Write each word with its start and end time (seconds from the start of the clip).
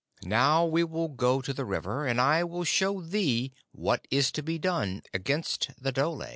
Now 0.25 0.65
we 0.65 0.83
will 0.83 1.09
go 1.09 1.41
to 1.41 1.53
the 1.53 1.63
river, 1.63 2.07
and 2.07 2.19
I 2.19 2.43
will 2.43 2.63
show 2.63 3.01
thee 3.01 3.51
what 3.71 4.07
is 4.09 4.31
to 4.31 4.41
be 4.41 4.57
done 4.57 5.03
against 5.13 5.69
the 5.79 5.91
dhole." 5.91 6.23